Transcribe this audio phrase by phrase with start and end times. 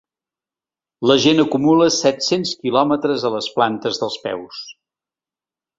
[1.11, 4.65] La gent acumula set-cents quilòmetres a les plantes dels peus.